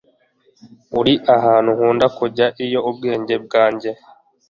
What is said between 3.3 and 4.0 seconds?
bwanjye